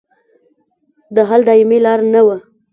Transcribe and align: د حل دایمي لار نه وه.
د 1.15 1.17
حل 1.29 1.41
دایمي 1.47 1.79
لار 1.85 1.99
نه 2.13 2.21
وه. 2.25 2.37